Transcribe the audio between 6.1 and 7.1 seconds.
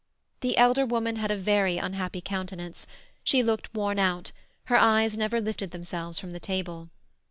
from the table.